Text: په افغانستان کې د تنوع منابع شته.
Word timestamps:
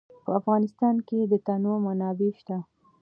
په 0.23 0.31
افغانستان 0.39 0.95
کې 1.07 1.19
د 1.31 1.33
تنوع 1.45 1.77
منابع 1.85 2.31
شته. 2.39 2.57